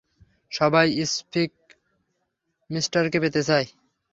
[0.51, 3.67] সবাই স্টিফমিস্টারকে পেতে চায়।